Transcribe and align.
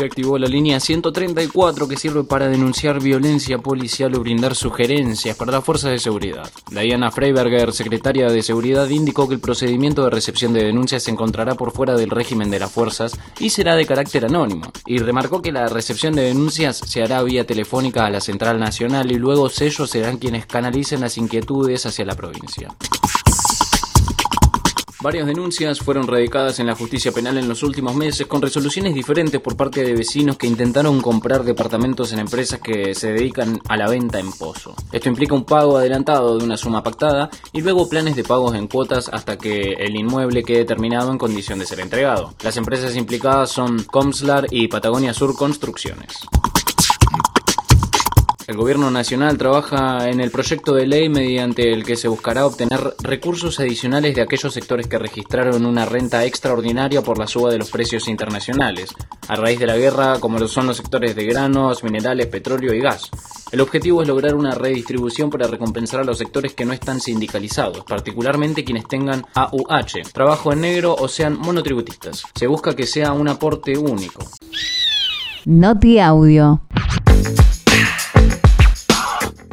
Se 0.00 0.06
activó 0.06 0.38
la 0.38 0.46
línea 0.48 0.80
134 0.80 1.86
que 1.86 1.98
sirve 1.98 2.24
para 2.24 2.48
denunciar 2.48 3.02
violencia 3.02 3.58
policial 3.58 4.14
o 4.14 4.20
brindar 4.20 4.54
sugerencias 4.54 5.36
para 5.36 5.52
las 5.52 5.62
fuerzas 5.62 5.90
de 5.90 5.98
seguridad. 5.98 6.50
Diana 6.70 7.10
Freiberger, 7.10 7.74
secretaria 7.74 8.30
de 8.30 8.42
Seguridad, 8.42 8.88
indicó 8.88 9.28
que 9.28 9.34
el 9.34 9.40
procedimiento 9.40 10.02
de 10.02 10.08
recepción 10.08 10.54
de 10.54 10.64
denuncias 10.64 11.02
se 11.02 11.10
encontrará 11.10 11.54
por 11.54 11.72
fuera 11.72 11.96
del 11.96 12.08
régimen 12.08 12.50
de 12.50 12.60
las 12.60 12.72
fuerzas 12.72 13.12
y 13.38 13.50
será 13.50 13.76
de 13.76 13.84
carácter 13.84 14.24
anónimo. 14.24 14.72
Y 14.86 14.96
remarcó 15.00 15.42
que 15.42 15.52
la 15.52 15.68
recepción 15.68 16.14
de 16.14 16.22
denuncias 16.22 16.78
se 16.78 17.02
hará 17.02 17.22
vía 17.22 17.44
telefónica 17.44 18.06
a 18.06 18.10
la 18.10 18.22
Central 18.22 18.58
Nacional 18.58 19.12
y 19.12 19.16
luego 19.16 19.50
ellos 19.60 19.90
serán 19.90 20.16
quienes 20.16 20.46
canalicen 20.46 21.02
las 21.02 21.18
inquietudes 21.18 21.84
hacia 21.84 22.06
la 22.06 22.16
provincia. 22.16 22.74
Varias 25.02 25.26
denuncias 25.26 25.78
fueron 25.80 26.06
radicadas 26.06 26.58
en 26.58 26.66
la 26.66 26.74
justicia 26.74 27.10
penal 27.10 27.38
en 27.38 27.48
los 27.48 27.62
últimos 27.62 27.94
meses 27.94 28.26
con 28.26 28.42
resoluciones 28.42 28.94
diferentes 28.94 29.40
por 29.40 29.56
parte 29.56 29.82
de 29.82 29.94
vecinos 29.94 30.36
que 30.36 30.46
intentaron 30.46 31.00
comprar 31.00 31.42
departamentos 31.42 32.12
en 32.12 32.18
empresas 32.18 32.60
que 32.60 32.94
se 32.94 33.12
dedican 33.14 33.60
a 33.66 33.78
la 33.78 33.88
venta 33.88 34.18
en 34.18 34.30
pozo. 34.30 34.74
Esto 34.92 35.08
implica 35.08 35.34
un 35.34 35.44
pago 35.44 35.78
adelantado 35.78 36.36
de 36.36 36.44
una 36.44 36.58
suma 36.58 36.82
pactada 36.82 37.30
y 37.50 37.62
luego 37.62 37.88
planes 37.88 38.14
de 38.14 38.24
pagos 38.24 38.54
en 38.54 38.68
cuotas 38.68 39.08
hasta 39.10 39.38
que 39.38 39.72
el 39.78 39.96
inmueble 39.96 40.42
quede 40.42 40.66
terminado 40.66 41.10
en 41.10 41.16
condición 41.16 41.58
de 41.60 41.66
ser 41.66 41.80
entregado. 41.80 42.34
Las 42.42 42.58
empresas 42.58 42.94
implicadas 42.94 43.50
son 43.50 43.82
Comslar 43.84 44.48
y 44.50 44.68
Patagonia 44.68 45.14
Sur 45.14 45.34
Construcciones. 45.34 46.18
El 48.50 48.56
Gobierno 48.56 48.90
Nacional 48.90 49.38
trabaja 49.38 50.08
en 50.08 50.18
el 50.18 50.32
proyecto 50.32 50.74
de 50.74 50.84
ley 50.84 51.08
mediante 51.08 51.72
el 51.72 51.84
que 51.84 51.94
se 51.94 52.08
buscará 52.08 52.44
obtener 52.44 52.94
recursos 53.00 53.60
adicionales 53.60 54.16
de 54.16 54.22
aquellos 54.22 54.52
sectores 54.52 54.88
que 54.88 54.98
registraron 54.98 55.64
una 55.64 55.86
renta 55.86 56.24
extraordinaria 56.24 57.00
por 57.00 57.16
la 57.16 57.28
suba 57.28 57.52
de 57.52 57.58
los 57.58 57.70
precios 57.70 58.08
internacionales, 58.08 58.92
a 59.28 59.36
raíz 59.36 59.60
de 59.60 59.68
la 59.68 59.76
guerra 59.76 60.18
como 60.18 60.40
lo 60.40 60.48
son 60.48 60.66
los 60.66 60.78
sectores 60.78 61.14
de 61.14 61.26
granos, 61.26 61.84
minerales, 61.84 62.26
petróleo 62.26 62.74
y 62.74 62.80
gas. 62.80 63.08
El 63.52 63.60
objetivo 63.60 64.02
es 64.02 64.08
lograr 64.08 64.34
una 64.34 64.50
redistribución 64.50 65.30
para 65.30 65.46
recompensar 65.46 66.00
a 66.00 66.04
los 66.04 66.18
sectores 66.18 66.52
que 66.52 66.64
no 66.64 66.72
están 66.72 66.98
sindicalizados, 66.98 67.84
particularmente 67.84 68.64
quienes 68.64 68.88
tengan 68.88 69.24
AUH, 69.32 70.10
trabajo 70.12 70.52
en 70.52 70.62
negro 70.62 70.96
o 70.98 71.06
sean 71.06 71.38
monotributistas. 71.38 72.24
Se 72.34 72.48
busca 72.48 72.74
que 72.74 72.88
sea 72.88 73.12
un 73.12 73.28
aporte 73.28 73.78
único. 73.78 74.24
Noti 75.46 75.98
Audio. 75.98 76.60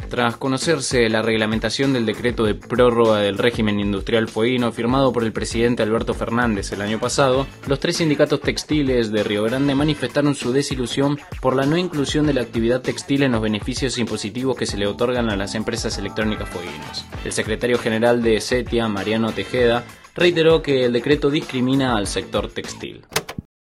Tras 0.08 0.38
conocerse 0.38 1.06
la 1.10 1.20
reglamentación 1.20 1.92
del 1.92 2.06
decreto 2.06 2.44
de 2.44 2.54
prórroga 2.54 3.18
del 3.18 3.36
régimen 3.36 3.78
industrial 3.78 4.26
fueguino 4.26 4.72
firmado 4.72 5.12
por 5.12 5.22
el 5.22 5.32
presidente 5.32 5.82
Alberto 5.82 6.14
Fernández 6.14 6.72
el 6.72 6.80
año 6.80 6.98
pasado, 6.98 7.46
los 7.66 7.78
tres 7.78 7.98
sindicatos 7.98 8.40
textiles 8.40 9.12
de 9.12 9.22
Río 9.22 9.44
Grande 9.44 9.74
manifestaron 9.74 10.34
su 10.34 10.50
desilusión 10.50 11.18
por 11.42 11.54
la 11.54 11.66
no 11.66 11.76
inclusión 11.76 12.26
de 12.26 12.32
la 12.32 12.40
actividad 12.40 12.80
textil 12.80 13.22
en 13.22 13.32
los 13.32 13.42
beneficios 13.42 13.98
impositivos 13.98 14.56
que 14.56 14.64
se 14.64 14.78
le 14.78 14.86
otorgan 14.86 15.28
a 15.28 15.36
las 15.36 15.54
empresas 15.54 15.98
electrónicas 15.98 16.48
fueguinos. 16.48 17.06
El 17.26 17.32
secretario 17.32 17.78
general 17.78 18.22
de 18.22 18.40
SETIA, 18.40 18.88
Mariano 18.88 19.32
Tejeda, 19.32 19.84
reiteró 20.14 20.62
que 20.62 20.86
el 20.86 20.92
decreto 20.94 21.28
discrimina 21.28 21.98
al 21.98 22.06
sector 22.06 22.48
textil. 22.48 23.04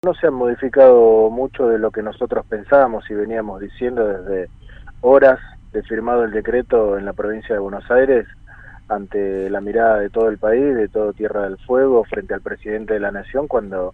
No 0.03 0.13
se 0.13 0.27
ha 0.27 0.31
modificado 0.31 1.29
mucho 1.29 1.67
de 1.67 1.77
lo 1.77 1.91
que 1.91 2.01
nosotros 2.01 2.45
pensábamos 2.47 3.03
y 3.09 3.15
veníamos 3.15 3.59
diciendo 3.59 4.07
desde 4.07 4.49
horas 5.01 5.39
de 5.71 5.83
firmado 5.83 6.23
el 6.23 6.31
decreto 6.31 6.97
en 6.97 7.05
la 7.05 7.13
provincia 7.13 7.55
de 7.55 7.61
Buenos 7.61 7.89
Aires 7.89 8.27
ante 8.87 9.49
la 9.49 9.61
mirada 9.61 9.99
de 9.99 10.09
todo 10.09 10.27
el 10.27 10.37
país, 10.37 10.75
de 10.75 10.89
todo 10.89 11.13
Tierra 11.13 11.43
del 11.43 11.57
Fuego, 11.59 12.03
frente 12.03 12.33
al 12.33 12.41
presidente 12.41 12.93
de 12.93 12.99
la 12.99 13.11
Nación, 13.11 13.47
cuando 13.47 13.93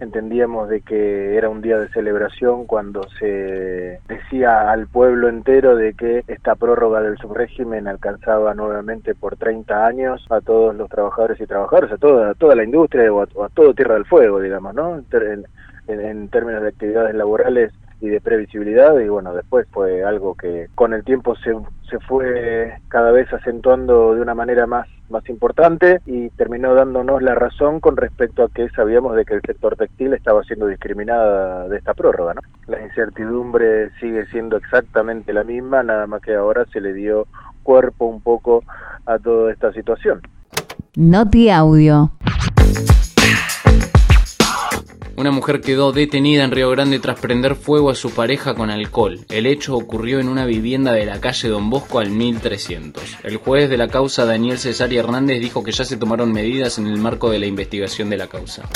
entendíamos 0.00 0.68
de 0.68 0.82
que 0.82 1.36
era 1.36 1.48
un 1.48 1.62
día 1.62 1.78
de 1.78 1.88
celebración, 1.88 2.66
cuando 2.66 3.08
se 3.18 4.00
decía 4.06 4.70
al 4.70 4.86
pueblo 4.88 5.28
entero 5.28 5.76
de 5.76 5.94
que 5.94 6.24
esta 6.26 6.56
prórroga 6.56 7.00
del 7.00 7.16
subrégimen 7.16 7.88
alcanzaba 7.88 8.54
nuevamente 8.54 9.14
por 9.14 9.36
30 9.36 9.86
años 9.86 10.26
a 10.30 10.40
todos 10.40 10.74
los 10.74 10.90
trabajadores 10.90 11.40
y 11.40 11.46
trabajadoras, 11.46 11.92
a 11.92 11.96
toda, 11.96 12.34
toda 12.34 12.54
la 12.54 12.64
industria 12.64 13.12
o 13.12 13.22
a, 13.22 13.48
todo 13.48 13.72
Tierra 13.72 13.94
del 13.94 14.04
Fuego, 14.04 14.40
digamos, 14.40 14.74
¿no? 14.74 14.96
En, 14.96 15.46
en 15.86 16.28
términos 16.28 16.62
de 16.62 16.68
actividades 16.68 17.14
laborales 17.14 17.72
y 18.00 18.08
de 18.08 18.20
previsibilidad 18.20 18.98
y 18.98 19.08
bueno, 19.08 19.34
después 19.34 19.66
fue 19.70 20.04
algo 20.04 20.34
que 20.34 20.68
con 20.74 20.92
el 20.92 21.04
tiempo 21.04 21.36
se, 21.36 21.54
se 21.88 21.98
fue 22.00 22.74
cada 22.88 23.12
vez 23.12 23.32
acentuando 23.32 24.14
de 24.14 24.20
una 24.20 24.34
manera 24.34 24.66
más, 24.66 24.86
más 25.08 25.28
importante 25.28 26.00
y 26.06 26.30
terminó 26.30 26.74
dándonos 26.74 27.22
la 27.22 27.34
razón 27.34 27.80
con 27.80 27.96
respecto 27.96 28.44
a 28.44 28.48
que 28.48 28.68
sabíamos 28.70 29.16
de 29.16 29.24
que 29.24 29.34
el 29.34 29.42
sector 29.42 29.76
textil 29.76 30.12
estaba 30.12 30.42
siendo 30.44 30.66
discriminado 30.66 31.68
de 31.68 31.78
esta 31.78 31.94
prórroga. 31.94 32.34
¿no? 32.34 32.40
La 32.66 32.82
incertidumbre 32.82 33.90
sigue 34.00 34.26
siendo 34.26 34.56
exactamente 34.56 35.32
la 35.32 35.44
misma, 35.44 35.82
nada 35.82 36.06
más 36.06 36.20
que 36.22 36.34
ahora 36.34 36.64
se 36.72 36.80
le 36.80 36.92
dio 36.92 37.26
cuerpo 37.62 38.06
un 38.06 38.20
poco 38.20 38.62
a 39.06 39.18
toda 39.18 39.52
esta 39.52 39.72
situación. 39.72 40.20
Noti 40.96 41.50
Audio. 41.50 42.12
Una 45.16 45.30
mujer 45.30 45.60
quedó 45.60 45.92
detenida 45.92 46.42
en 46.42 46.50
Río 46.50 46.70
Grande 46.70 46.98
tras 46.98 47.20
prender 47.20 47.54
fuego 47.54 47.90
a 47.90 47.94
su 47.94 48.10
pareja 48.10 48.54
con 48.54 48.70
alcohol. 48.70 49.20
El 49.28 49.46
hecho 49.46 49.76
ocurrió 49.76 50.18
en 50.18 50.28
una 50.28 50.44
vivienda 50.44 50.92
de 50.92 51.06
la 51.06 51.20
calle 51.20 51.48
Don 51.48 51.70
Bosco 51.70 52.00
al 52.00 52.10
1300. 52.10 53.18
El 53.22 53.36
juez 53.36 53.70
de 53.70 53.76
la 53.76 53.88
causa, 53.88 54.24
Daniel 54.24 54.58
Cesario 54.58 55.00
Hernández, 55.00 55.40
dijo 55.40 55.62
que 55.62 55.72
ya 55.72 55.84
se 55.84 55.96
tomaron 55.96 56.32
medidas 56.32 56.78
en 56.78 56.88
el 56.88 56.98
marco 56.98 57.30
de 57.30 57.38
la 57.38 57.46
investigación 57.46 58.10
de 58.10 58.16
la 58.16 58.26
causa 58.26 58.68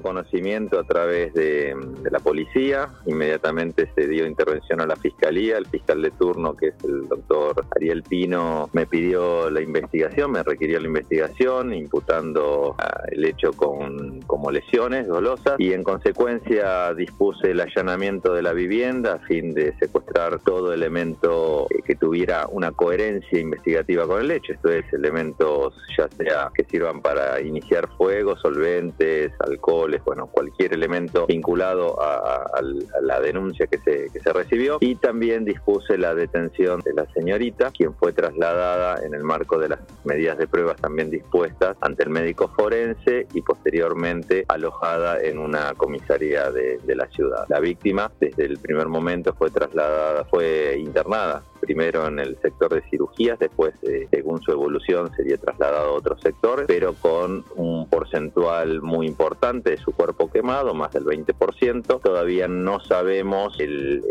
conocimiento 0.00 0.78
a 0.78 0.84
través 0.84 1.32
de, 1.34 1.76
la 2.10 2.18
policía, 2.18 2.88
inmediatamente 3.06 3.90
se 3.94 4.08
dio 4.08 4.26
intervención 4.26 4.80
a 4.80 4.86
la 4.86 4.96
fiscalía, 4.96 5.58
el 5.58 5.66
fiscal 5.66 6.02
de 6.02 6.10
turno, 6.10 6.56
que 6.56 6.68
es 6.68 6.74
el 6.84 7.08
doctor 7.08 7.64
Ariel 7.76 8.02
Pino, 8.02 8.68
me 8.72 8.86
pidió 8.86 9.50
la 9.50 9.60
investigación, 9.60 10.32
me 10.32 10.42
requirió 10.42 10.80
la 10.80 10.86
investigación, 10.86 11.72
imputando 11.72 12.74
ah, 12.78 13.02
el 13.10 13.24
hecho 13.24 13.52
con, 13.52 14.20
como 14.22 14.50
lesiones 14.50 15.06
dolosas. 15.06 15.54
Y 15.58 15.72
en 15.72 15.84
consecuencia 15.84 16.92
dispuse 16.94 17.52
el 17.52 17.60
allanamiento 17.60 18.34
de 18.34 18.42
la 18.42 18.52
vivienda 18.52 19.14
a 19.14 19.18
fin 19.20 19.54
de 19.54 19.74
secuestrar 19.78 20.40
todo 20.40 20.72
elemento 20.72 21.66
que 21.84 21.94
tuviera 21.94 22.46
una 22.50 22.72
coherencia 22.72 23.38
investigativa 23.38 24.06
con 24.06 24.20
el 24.20 24.30
hecho, 24.30 24.52
esto 24.52 24.70
es 24.70 24.84
elementos 24.92 25.74
ya 25.96 26.08
sea 26.16 26.50
que 26.54 26.64
sirvan 26.64 27.00
para 27.00 27.40
iniciar 27.40 27.88
fuego, 27.96 28.36
solventes, 28.36 29.32
alcohol, 29.40 29.89
bueno, 30.04 30.26
cualquier 30.26 30.74
elemento 30.74 31.26
vinculado 31.26 32.00
a, 32.00 32.60
la 33.02 33.20
denuncia 33.20 33.66
que 33.66 33.78
se, 33.78 34.08
que 34.12 34.20
se 34.20 34.32
recibió. 34.32 34.78
Y 34.80 34.96
también 34.96 35.44
dispuse 35.44 35.98
la 35.98 36.14
detención 36.14 36.80
de 36.80 36.94
la 36.94 37.06
señorita, 37.12 37.70
quien 37.70 37.94
fue 37.94 38.12
trasladada 38.12 39.04
en 39.04 39.14
el 39.14 39.24
marco 39.24 39.58
de 39.58 39.70
las 39.70 39.80
medidas 40.04 40.38
de 40.38 40.46
pruebas 40.46 40.76
también 40.76 41.10
dispuestas 41.10 41.76
ante 41.80 42.04
el 42.04 42.10
médico 42.10 42.48
forense 42.56 43.26
y 43.32 43.42
posteriormente 43.42 44.44
alojada 44.48 45.20
en 45.22 45.38
una 45.38 45.74
comisaría 45.74 46.50
de, 46.50 46.78
la 46.94 47.06
ciudad. 47.08 47.46
La 47.48 47.60
víctima 47.60 48.10
desde 48.18 48.44
el 48.44 48.58
primer 48.58 48.88
momento 48.88 49.32
fue 49.34 49.50
trasladada, 49.50 50.24
fue 50.24 50.76
internada 50.78 51.42
primero 51.60 52.06
en 52.08 52.18
el 52.18 52.36
sector 52.40 52.74
de 52.74 52.82
cirugías, 52.90 53.38
después, 53.38 53.74
eh, 53.82 54.08
según 54.10 54.40
su 54.42 54.50
evolución, 54.50 55.10
sería 55.14 55.36
trasladado 55.36 55.90
a 55.90 55.92
otro 55.92 56.18
sector, 56.18 56.64
pero 56.66 56.94
con 56.94 57.44
un 57.54 57.86
porcentual 57.88 58.80
muy 58.82 59.06
importante 59.06 59.76
su 59.84 59.92
cuerpo 59.92 60.30
quemado, 60.30 60.74
más 60.74 60.92
del 60.92 61.04
20%. 61.04 62.00
Todavía 62.00 62.48
no 62.48 62.80
sabemos 62.80 63.58
el, 63.58 64.02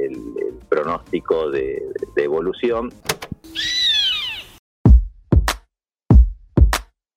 pronóstico 0.69 1.49
de 1.49 1.91
evolución. 2.15 2.91